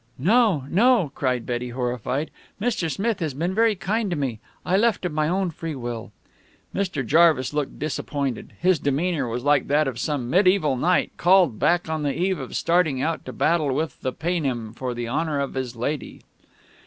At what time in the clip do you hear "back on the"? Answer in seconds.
11.59-12.17